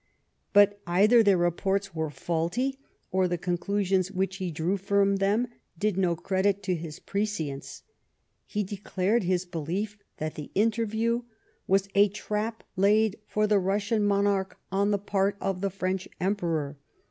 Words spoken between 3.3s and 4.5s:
conclusions which he